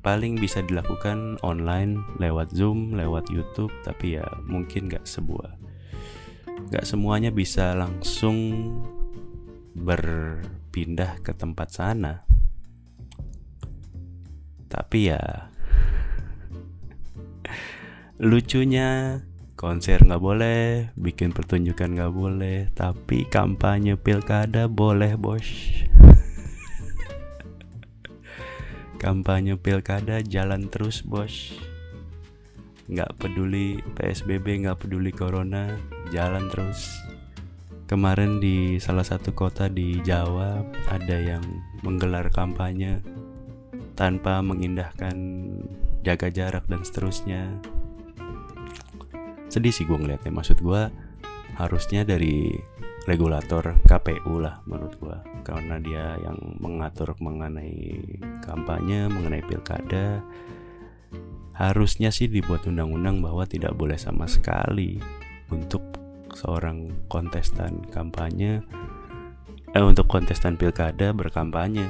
Paling 0.00 0.40
bisa 0.40 0.64
dilakukan 0.64 1.36
online 1.44 2.00
lewat 2.16 2.48
Zoom, 2.56 2.96
lewat 2.96 3.28
YouTube, 3.28 3.68
tapi 3.84 4.16
ya 4.16 4.24
mungkin 4.48 4.88
nggak 4.88 5.04
sebuah, 5.04 5.52
nggak 6.72 6.88
semuanya 6.88 7.28
bisa 7.28 7.76
langsung 7.76 8.72
berpindah 9.78 11.22
ke 11.22 11.32
tempat 11.32 11.70
sana. 11.70 12.26
Tapi 14.68 14.98
ya 15.08 15.22
lucunya 18.18 19.22
konser 19.54 20.02
nggak 20.02 20.22
boleh 20.22 20.90
bikin 20.98 21.30
pertunjukan 21.30 21.94
nggak 21.94 22.10
boleh 22.14 22.66
tapi 22.74 23.24
kampanye 23.30 23.94
pilkada 23.94 24.66
boleh 24.66 25.14
bos. 25.14 25.46
Kampanye 29.02 29.54
pilkada 29.54 30.18
jalan 30.26 30.66
terus 30.66 31.06
bos. 31.06 31.54
Nggak 32.90 33.14
peduli 33.16 33.78
PSBB 33.94 34.66
nggak 34.66 34.82
peduli 34.82 35.14
corona 35.14 35.78
jalan 36.10 36.50
terus 36.50 37.07
kemarin 37.88 38.36
di 38.38 38.76
salah 38.76 39.02
satu 39.02 39.32
kota 39.32 39.66
di 39.72 39.98
Jawa 40.04 40.60
ada 40.92 41.16
yang 41.16 41.40
menggelar 41.80 42.28
kampanye 42.28 43.00
tanpa 43.96 44.44
mengindahkan 44.44 45.16
jaga 46.04 46.28
jarak 46.28 46.68
dan 46.68 46.84
seterusnya. 46.84 47.48
Sedih 49.48 49.72
sih 49.72 49.88
gue 49.88 49.96
ngeliatnya. 49.96 50.30
Maksud 50.30 50.60
gue 50.60 50.92
harusnya 51.56 52.06
dari 52.06 52.54
regulator 53.08 53.74
KPU 53.88 54.38
lah 54.38 54.60
menurut 54.68 54.94
gua. 55.00 55.18
Karena 55.42 55.80
dia 55.80 56.14
yang 56.20 56.60
mengatur 56.60 57.16
mengenai 57.18 57.98
kampanye 58.44 59.08
mengenai 59.08 59.42
pilkada. 59.42 60.20
Harusnya 61.56 62.14
sih 62.14 62.30
dibuat 62.30 62.68
undang-undang 62.70 63.18
bahwa 63.18 63.42
tidak 63.48 63.74
boleh 63.74 63.98
sama 63.98 64.30
sekali 64.30 65.02
untuk 65.50 65.97
seorang 66.38 66.94
kontestan 67.10 67.82
kampanye 67.90 68.62
eh 69.74 69.84
untuk 69.84 70.06
kontestan 70.06 70.54
pilkada 70.54 71.10
berkampanye 71.10 71.84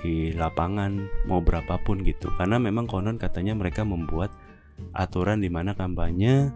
di 0.00 0.32
lapangan 0.32 1.06
mau 1.28 1.44
berapapun 1.44 2.00
gitu. 2.02 2.32
Karena 2.34 2.56
memang 2.56 2.88
konon 2.88 3.20
katanya 3.20 3.52
mereka 3.52 3.84
membuat 3.84 4.32
aturan 4.96 5.44
di 5.44 5.52
mana 5.52 5.76
kampanye 5.76 6.48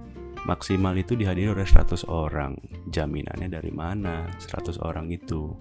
maksimal 0.49 0.97
itu 0.97 1.15
dihadiri 1.15 1.53
oleh 1.53 1.69
100 1.69 2.09
orang. 2.09 2.57
Jaminannya 2.89 3.53
dari 3.53 3.71
mana? 3.71 4.27
100 4.41 4.81
orang 4.81 5.13
itu. 5.13 5.53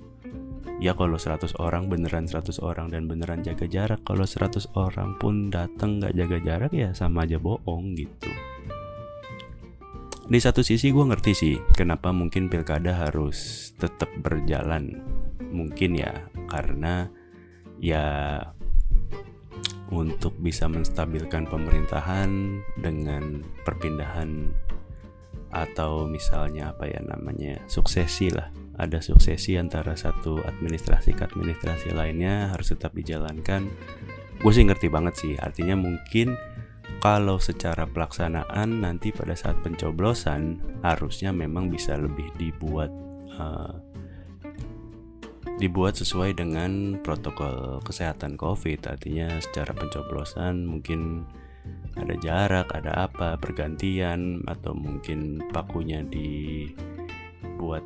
Ya 0.81 0.95
kalau 0.97 1.19
100 1.19 1.59
orang 1.59 1.91
beneran 1.91 2.25
100 2.25 2.57
orang 2.63 2.89
dan 2.89 3.05
beneran 3.05 3.43
jaga 3.45 3.67
jarak. 3.67 4.01
Kalau 4.07 4.25
100 4.25 4.73
orang 4.79 5.19
pun 5.19 5.51
datang 5.51 6.01
nggak 6.01 6.15
jaga 6.15 6.37
jarak 6.41 6.71
ya 6.71 6.89
sama 6.95 7.27
aja 7.27 7.37
bohong 7.37 7.93
gitu 7.99 8.52
di 10.33 10.41
satu 10.41 10.65
sisi 10.65 10.89
gue 10.89 11.05
ngerti 11.05 11.31
sih 11.37 11.55
kenapa 11.77 12.09
mungkin 12.09 12.49
pilkada 12.49 13.05
harus 13.05 13.69
tetap 13.77 14.09
berjalan. 14.17 14.97
Mungkin 15.53 15.93
ya 15.93 16.25
karena 16.49 17.05
ya 17.77 18.41
untuk 19.93 20.33
bisa 20.41 20.65
menstabilkan 20.65 21.45
pemerintahan 21.45 22.65
dengan 22.81 23.45
perpindahan 23.61 24.49
atau 25.53 26.09
misalnya 26.09 26.73
apa 26.73 26.89
ya 26.89 27.05
namanya 27.05 27.61
suksesi 27.69 28.33
lah. 28.33 28.49
Ada 28.81 29.05
suksesi 29.05 29.53
antara 29.61 29.93
satu 29.93 30.41
administrasi 30.41 31.13
ke 31.13 31.29
administrasi 31.29 31.93
lainnya 31.93 32.49
harus 32.49 32.73
tetap 32.73 32.97
dijalankan. 32.97 33.69
Gue 34.41 34.49
sih 34.49 34.65
ngerti 34.65 34.89
banget 34.89 35.13
sih 35.13 35.37
artinya 35.37 35.77
mungkin 35.77 36.33
kalau 37.03 37.35
secara 37.35 37.83
pelaksanaan 37.83 38.79
nanti 38.79 39.11
pada 39.11 39.35
saat 39.35 39.59
pencoblosan 39.59 40.63
harusnya 40.87 41.35
memang 41.35 41.67
bisa 41.67 41.99
lebih 41.99 42.31
dibuat 42.39 42.87
uh, 43.35 43.75
dibuat 45.59 45.99
sesuai 45.99 46.39
dengan 46.39 46.95
protokol 47.03 47.83
kesehatan 47.83 48.39
COVID. 48.39 48.87
Artinya 48.87 49.35
secara 49.43 49.75
pencoblosan 49.75 50.63
mungkin 50.63 51.27
ada 51.99 52.15
jarak, 52.23 52.71
ada 52.71 53.11
apa, 53.11 53.35
bergantian 53.35 54.39
atau 54.47 54.71
mungkin 54.71 55.43
pakunya 55.51 56.07
dibuat 56.07 57.83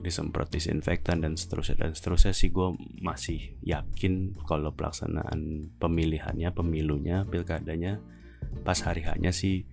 disemprot 0.00 0.48
disinfektan 0.48 1.20
dan 1.20 1.36
seterusnya. 1.36 1.88
Dan 1.88 1.92
seterusnya 1.92 2.32
sih 2.32 2.48
gue 2.50 2.74
masih 3.00 3.56
yakin 3.64 4.36
kalau 4.48 4.72
pelaksanaan 4.72 5.72
pemilihannya 5.76 6.48
pemilunya 6.52 7.24
pilkadanya 7.28 8.00
pas 8.64 8.80
hari 8.82 9.04
hanya 9.06 9.30
sih 9.30 9.68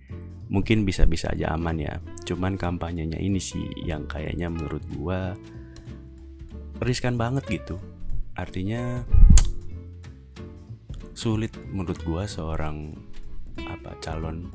mungkin 0.48 0.84
bisa-bisa 0.84 1.32
aja 1.32 1.56
aman 1.56 1.76
ya. 1.80 2.00
Cuman 2.24 2.60
kampanyenya 2.60 3.20
ini 3.20 3.40
sih 3.40 3.64
yang 3.84 4.04
kayaknya 4.08 4.52
menurut 4.52 4.84
gue 4.92 5.20
riskan 6.80 7.16
banget 7.16 7.44
gitu. 7.48 7.76
Artinya 8.38 9.02
sulit 11.18 11.50
menurut 11.74 11.98
gue 12.06 12.22
seorang 12.30 12.94
apa 13.58 13.90
calon 13.98 14.54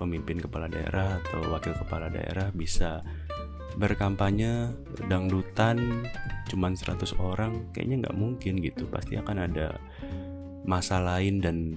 pemimpin 0.00 0.40
kepala 0.40 0.66
daerah 0.66 1.20
atau 1.20 1.52
wakil 1.52 1.76
kepala 1.76 2.08
daerah 2.10 2.48
bisa 2.50 3.04
berkampanye 3.76 4.70
dangdutan 5.10 6.06
cuman 6.50 6.76
100 6.76 7.18
orang 7.18 7.68
kayaknya 7.74 8.06
nggak 8.06 8.18
mungkin 8.18 8.60
gitu 8.62 8.86
pasti 8.88 9.18
akan 9.18 9.50
ada 9.50 9.80
masa 10.64 11.00
lain 11.02 11.42
dan 11.42 11.74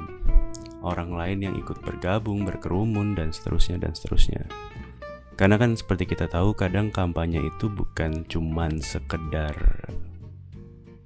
orang 0.86 1.12
lain 1.12 1.40
yang 1.44 1.56
ikut 1.58 1.82
bergabung 1.82 2.46
berkerumun 2.46 3.18
dan 3.18 3.34
seterusnya 3.34 3.82
dan 3.82 3.98
seterusnya 3.98 4.46
karena 5.38 5.58
kan 5.62 5.78
seperti 5.78 6.10
kita 6.10 6.30
tahu 6.30 6.54
kadang 6.58 6.90
kampanye 6.90 7.42
itu 7.42 7.70
bukan 7.70 8.26
cuman 8.26 8.82
sekedar 8.82 9.54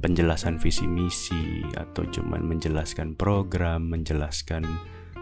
penjelasan 0.02 0.58
visi 0.58 0.90
misi 0.90 1.62
atau 1.78 2.08
cuman 2.10 2.42
menjelaskan 2.48 3.14
program 3.14 3.92
menjelaskan 3.92 4.66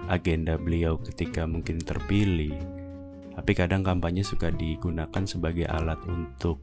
agenda 0.10 0.58
beliau 0.58 0.97
ketika 0.97 1.45
mungkin 1.45 1.77
terpilih. 1.79 2.79
Tapi 3.39 3.52
kadang 3.56 3.88
kampanye 3.88 4.19
suka 4.19 4.52
digunakan 4.52 5.23
sebagai 5.23 5.63
alat 5.63 5.95
untuk 6.12 6.60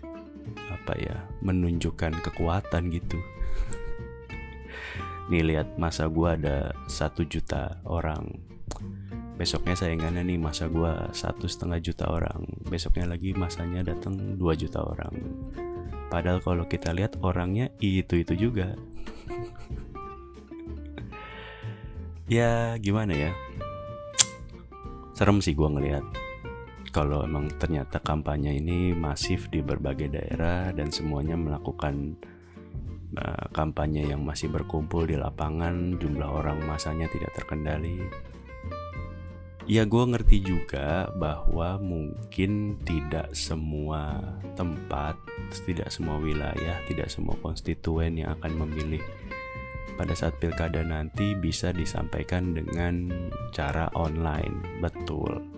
apa 0.69 0.93
ya, 1.01 1.17
menunjukkan 1.41 2.21
kekuatan 2.21 2.93
gitu. 2.93 3.17
nih 5.27 5.43
lihat 5.43 5.75
masa 5.75 6.07
gua 6.07 6.37
ada 6.37 6.77
satu 6.87 7.25
juta 7.25 7.81
orang. 7.89 8.45
Besoknya 9.41 9.75
saingannya 9.75 10.23
nih 10.23 10.39
masa 10.39 10.69
gua 10.69 11.09
satu 11.17 11.49
setengah 11.49 11.81
juta 11.81 12.07
orang. 12.13 12.45
Besoknya 12.69 13.09
lagi 13.09 13.33
masanya 13.33 13.83
datang 13.83 14.37
dua 14.37 14.53
juta 14.55 14.85
orang. 14.85 15.17
Padahal 16.13 16.45
kalau 16.45 16.69
kita 16.69 16.93
lihat 16.93 17.19
orangnya 17.25 17.73
itu 17.81 18.21
itu 18.21 18.37
juga. 18.37 18.77
ya 22.27 22.75
gimana 22.83 23.15
ya 23.15 23.31
serem 25.15 25.39
sih 25.39 25.55
gue 25.57 25.65
ngelihat 25.65 26.05
kalau 26.97 27.21
emang 27.29 27.53
ternyata 27.61 28.01
kampanye 28.01 28.57
ini 28.57 28.97
masif 28.97 29.53
di 29.53 29.61
berbagai 29.61 30.17
daerah 30.17 30.73
dan 30.73 30.89
semuanya 30.89 31.37
melakukan 31.37 32.17
uh, 33.21 33.53
kampanye 33.53 34.09
yang 34.09 34.25
masih 34.25 34.49
berkumpul 34.49 35.05
di 35.05 35.13
lapangan 35.13 36.01
jumlah 36.01 36.25
orang 36.25 36.65
masanya 36.65 37.05
tidak 37.13 37.37
terkendali 37.37 38.01
ya 39.69 39.85
gue 39.85 40.05
ngerti 40.09 40.41
juga 40.41 41.13
bahwa 41.21 41.77
mungkin 41.77 42.81
tidak 42.89 43.29
semua 43.37 44.17
tempat 44.57 45.21
tidak 45.69 45.93
semua 45.93 46.17
wilayah 46.17 46.81
tidak 46.89 47.13
semua 47.13 47.37
konstituen 47.45 48.25
yang 48.25 48.33
akan 48.41 48.65
memilih 48.65 49.05
pada 50.01 50.17
saat 50.17 50.41
pilkada 50.41 50.81
nanti 50.81 51.33
bisa 51.33 51.73
disampaikan 51.73 52.53
dengan 52.53 53.09
cara 53.57 53.89
online, 53.97 54.85
betul. 54.85 55.56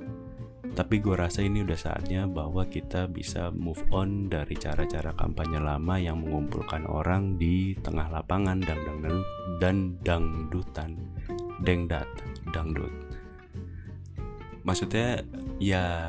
Tapi 0.79 1.03
gue 1.03 1.19
rasa 1.19 1.43
ini 1.43 1.67
udah 1.67 1.75
saatnya 1.75 2.31
bahwa 2.31 2.63
kita 2.71 3.11
bisa 3.11 3.51
move 3.51 3.83
on 3.91 4.31
dari 4.31 4.55
cara-cara 4.55 5.11
kampanye 5.11 5.59
lama 5.59 5.99
yang 5.99 6.23
mengumpulkan 6.23 6.87
orang 6.87 7.35
di 7.35 7.75
tengah 7.83 8.07
lapangan 8.07 8.63
dan 8.63 8.79
dangdut 8.87 9.27
dan 9.59 9.77
dangdutan, 10.07 10.95
dengdat, 11.67 12.07
dangdut. 12.55 12.95
Maksudnya 14.63 15.27
ya 15.59 16.07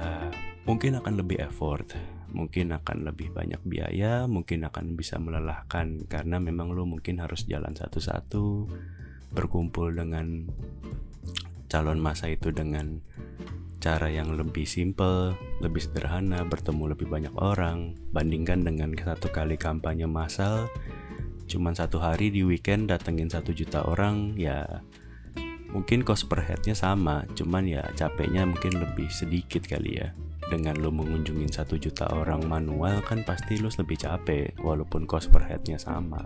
mungkin 0.69 1.01
akan 1.01 1.17
lebih 1.17 1.41
effort, 1.41 1.89
mungkin 2.29 2.69
akan 2.69 3.09
lebih 3.09 3.33
banyak 3.33 3.65
biaya, 3.65 4.29
mungkin 4.29 4.69
akan 4.69 4.93
bisa 4.93 5.17
melelahkan 5.17 6.05
karena 6.05 6.37
memang 6.37 6.77
lo 6.77 6.85
mungkin 6.85 7.17
harus 7.17 7.49
jalan 7.49 7.73
satu-satu, 7.73 8.69
berkumpul 9.33 9.97
dengan 9.97 10.45
calon 11.73 11.97
masa 11.97 12.29
itu 12.29 12.53
dengan 12.53 13.01
cara 13.79 14.11
yang 14.11 14.35
lebih 14.35 14.67
simple, 14.67 15.33
lebih 15.63 15.79
sederhana, 15.79 16.43
bertemu 16.43 16.93
lebih 16.93 17.07
banyak 17.07 17.31
orang, 17.39 17.95
bandingkan 18.11 18.67
dengan 18.67 18.91
satu 18.93 19.31
kali 19.31 19.55
kampanye 19.55 20.03
massal, 20.05 20.67
cuman 21.47 21.73
satu 21.73 22.03
hari 22.03 22.27
di 22.29 22.43
weekend 22.43 22.91
datengin 22.91 23.31
satu 23.31 23.55
juta 23.55 23.87
orang, 23.87 24.35
ya 24.35 24.83
mungkin 25.71 26.03
cost 26.03 26.27
per 26.27 26.43
headnya 26.43 26.75
sama, 26.75 27.23
cuman 27.33 27.63
ya 27.65 27.87
capeknya 27.95 28.43
mungkin 28.43 28.77
lebih 28.77 29.07
sedikit 29.07 29.63
kali 29.63 30.03
ya. 30.03 30.11
Dengan 30.49 30.81
lo 30.81 30.89
mengunjungin 30.89 31.53
satu 31.53 31.77
juta 31.77 32.09
orang 32.09 32.41
manual 32.49 33.05
kan 33.05 33.21
pasti 33.21 33.61
lo 33.61 33.69
lebih 33.69 34.01
capek 34.01 34.57
walaupun 34.57 35.05
cost 35.05 35.29
per 35.29 35.45
headnya 35.45 35.77
sama. 35.77 36.25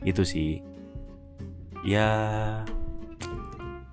Itu 0.00 0.24
sih. 0.24 0.64
Ya 1.84 2.08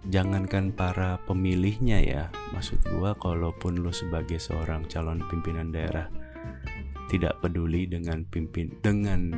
jangankan 0.08 0.76
para 0.76 1.22
pemilihnya 1.24 2.00
ya 2.04 2.24
maksud 2.52 2.80
gua 2.98 3.16
kalaupun 3.16 3.80
lo 3.80 3.92
sebagai 3.96 4.42
seorang 4.42 4.84
calon 4.92 5.24
pimpinan 5.32 5.72
daerah 5.72 6.12
tidak 7.08 7.40
peduli 7.40 7.88
dengan 7.88 8.26
pimpin 8.28 8.74
dengan 8.82 9.32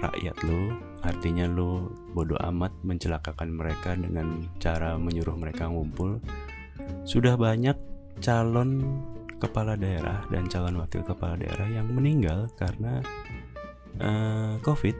rakyat 0.00 0.36
lo 0.44 0.90
artinya 1.00 1.48
lo 1.48 1.88
bodoh 2.12 2.36
amat 2.52 2.72
mencelakakan 2.84 3.56
mereka 3.56 3.96
dengan 3.96 4.44
cara 4.60 5.00
menyuruh 5.00 5.36
mereka 5.36 5.68
ngumpul. 5.68 6.20
Sudah 7.08 7.40
banyak 7.40 7.76
calon 8.20 9.00
kepala 9.40 9.76
daerah 9.80 10.20
dan 10.28 10.44
calon 10.52 10.80
wakil 10.80 11.00
kepala 11.00 11.40
daerah 11.40 11.68
yang 11.68 11.88
meninggal 11.88 12.52
karena 12.60 13.00
uh, 14.00 14.60
COVID. 14.60 14.96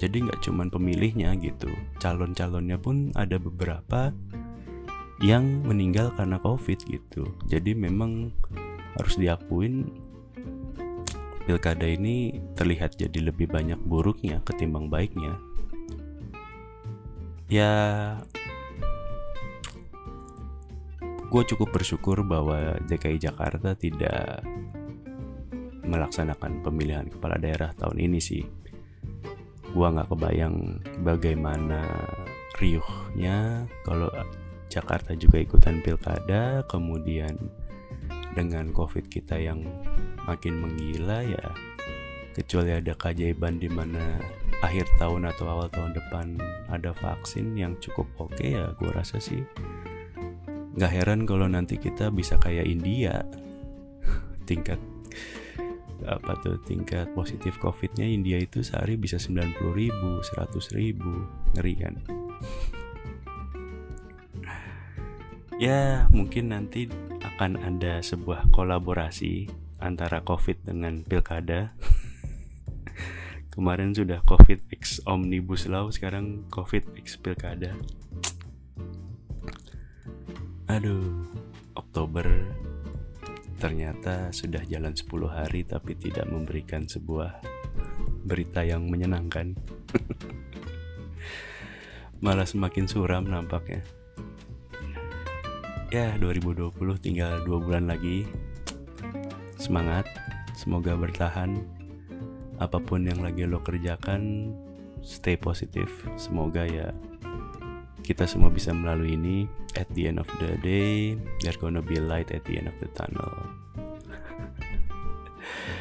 Jadi 0.00 0.16
nggak 0.24 0.40
cuman 0.40 0.72
pemilihnya 0.72 1.36
gitu, 1.44 1.68
calon-calonnya 2.00 2.80
pun 2.80 3.12
ada 3.12 3.36
beberapa 3.36 4.08
yang 5.20 5.44
meninggal 5.68 6.12
karena 6.16 6.40
COVID 6.40 6.80
gitu. 6.88 7.28
Jadi 7.48 7.76
memang 7.76 8.32
harus 8.96 9.14
diakuin 9.20 9.92
pilkada 11.44 11.84
ini 11.84 12.40
terlihat 12.56 12.96
jadi 12.96 13.32
lebih 13.32 13.48
banyak 13.52 13.80
buruknya 13.84 14.40
ketimbang 14.44 14.88
baiknya. 14.88 15.36
Ya, 17.50 17.74
gue 21.30 21.42
cukup 21.50 21.74
bersyukur 21.74 22.22
bahwa 22.22 22.78
DKI 22.86 23.18
Jakarta 23.18 23.74
tidak 23.74 24.46
melaksanakan 25.90 26.62
pemilihan 26.62 27.10
kepala 27.10 27.34
daerah 27.36 27.74
tahun 27.74 27.98
ini 27.98 28.18
sih. 28.22 28.46
Gua 29.74 29.90
nggak 29.90 30.10
kebayang 30.10 30.82
bagaimana 31.02 31.82
riuhnya 32.58 33.66
kalau 33.82 34.10
Jakarta 34.70 35.12
juga 35.18 35.42
ikutan 35.42 35.82
pilkada, 35.82 36.62
kemudian 36.70 37.34
dengan 38.38 38.70
covid 38.70 39.10
kita 39.10 39.34
yang 39.34 39.66
makin 40.24 40.62
menggila 40.62 41.26
ya 41.26 41.46
kecuali 42.30 42.78
ada 42.78 42.94
keajaiban 42.94 43.58
di 43.58 43.66
mana 43.66 44.22
akhir 44.62 44.86
tahun 45.02 45.26
atau 45.26 45.50
awal 45.50 45.66
tahun 45.66 45.98
depan 45.98 46.38
ada 46.70 46.94
vaksin 46.94 47.58
yang 47.58 47.74
cukup 47.82 48.06
oke 48.22 48.30
okay 48.38 48.54
ya 48.54 48.70
gue 48.78 48.90
rasa 48.94 49.18
sih 49.18 49.42
nggak 50.78 50.92
heran 50.94 51.26
kalau 51.26 51.50
nanti 51.50 51.74
kita 51.74 52.14
bisa 52.14 52.38
kayak 52.38 52.64
India. 52.64 53.26
Tingkat 54.48 54.78
apa 56.00 56.32
tuh 56.40 56.56
tingkat 56.64 57.12
positif 57.12 57.60
covidnya 57.60 58.08
India 58.08 58.40
itu 58.40 58.64
sehari 58.64 58.96
bisa 58.96 59.20
90 59.20 59.52
ribu 59.76 60.24
100 60.24 60.48
ribu 60.72 61.28
ngeri 61.52 61.74
kan 61.76 61.94
ya 65.60 66.08
mungkin 66.08 66.56
nanti 66.56 66.88
akan 67.20 67.60
ada 67.60 68.00
sebuah 68.00 68.48
kolaborasi 68.48 69.52
antara 69.76 70.24
COVID 70.24 70.64
dengan 70.64 71.04
pilkada. 71.04 71.76
Kemarin 73.52 73.92
sudah 73.92 74.24
COVID 74.24 74.72
X 74.72 75.04
Omnibus 75.04 75.68
Law, 75.68 75.92
sekarang 75.92 76.48
COVID 76.48 76.96
X 76.96 77.20
pilkada. 77.20 77.76
Aduh, 80.72 81.28
Oktober 81.76 82.24
ternyata 83.60 84.32
sudah 84.32 84.64
jalan 84.64 84.96
10 84.96 85.28
hari 85.28 85.68
tapi 85.68 85.92
tidak 85.92 86.24
memberikan 86.32 86.88
sebuah 86.88 87.44
berita 88.24 88.64
yang 88.64 88.88
menyenangkan. 88.88 89.60
Malah 92.24 92.48
semakin 92.48 92.88
suram 92.88 93.28
nampaknya 93.28 93.99
ya 95.90 96.14
2020 96.22 96.70
tinggal 97.02 97.42
dua 97.42 97.58
bulan 97.58 97.90
lagi. 97.90 98.22
Semangat 99.58 100.06
semoga 100.54 100.94
bertahan. 100.94 101.58
Apa 102.62 102.78
pun 102.78 103.02
yang 103.02 103.18
lagi 103.26 103.42
lo 103.42 103.58
kerjakan 103.58 104.54
stay 105.02 105.34
positif. 105.34 105.90
Semoga 106.14 106.62
ya 106.62 106.94
kita 108.06 108.22
semua 108.30 108.54
bisa 108.54 108.70
melalui 108.70 109.18
ini 109.18 109.50
at 109.74 109.90
the 109.98 110.06
end 110.06 110.22
of 110.22 110.30
the 110.38 110.54
day. 110.62 111.18
There 111.42 111.58
gonna 111.58 111.82
be 111.82 111.98
light 111.98 112.30
at 112.30 112.46
the 112.46 112.62
end 112.62 112.70
of 112.70 112.78
the 112.78 112.88
tunnel. 112.94 113.34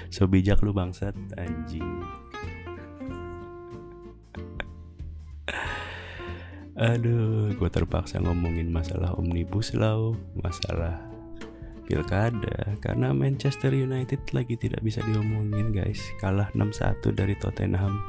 So 0.09 0.25
bijak 0.25 0.65
lu 0.65 0.73
bangsat 0.73 1.13
anjing 1.37 2.01
Aduh, 6.79 7.51
gue 7.59 7.67
terpaksa 7.67 8.23
ngomongin 8.23 8.71
masalah 8.71 9.11
omnibus 9.19 9.75
law, 9.75 10.15
masalah 10.39 10.95
pilkada 11.83 12.79
karena 12.79 13.11
Manchester 13.11 13.75
United 13.75 14.23
lagi 14.31 14.55
tidak 14.55 14.79
bisa 14.79 15.03
diomongin 15.03 15.75
guys. 15.75 15.99
Kalah 16.23 16.47
6-1 16.55 17.03
dari 17.11 17.35
Tottenham. 17.35 17.99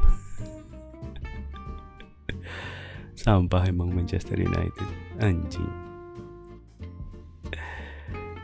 Sampah 3.19 3.67
emang 3.67 3.91
Manchester 3.91 4.39
United 4.39 4.87
anjing. 5.19 5.67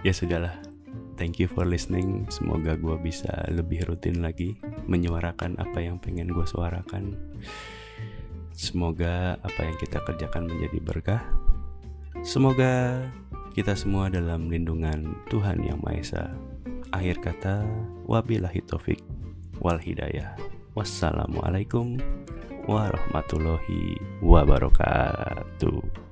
Ya 0.02 0.10
sudahlah. 0.10 0.58
Thank 1.14 1.38
you 1.38 1.46
for 1.46 1.62
listening. 1.62 2.26
Semoga 2.34 2.74
gue 2.74 2.98
bisa 2.98 3.30
lebih 3.46 3.86
rutin 3.86 4.26
lagi 4.26 4.58
menyuarakan 4.90 5.54
apa 5.62 5.86
yang 5.86 6.02
pengen 6.02 6.34
gue 6.34 6.46
suarakan 6.50 7.14
Semoga 8.56 9.36
apa 9.44 9.68
yang 9.68 9.76
kita 9.76 10.00
kerjakan 10.00 10.48
menjadi 10.48 10.80
berkah. 10.80 11.22
Semoga 12.24 13.04
kita 13.52 13.76
semua 13.76 14.08
dalam 14.08 14.48
lindungan 14.48 15.12
Tuhan 15.28 15.60
Yang 15.60 15.78
Maha 15.84 16.00
Esa. 16.00 16.24
Akhir 16.88 17.20
kata, 17.20 17.68
wabillahi 18.08 18.64
taufik 18.64 19.04
wal 19.60 19.76
hidayah. 19.76 20.40
Wassalamualaikum 20.72 22.00
warahmatullahi 22.64 24.00
wabarakatuh. 24.24 26.05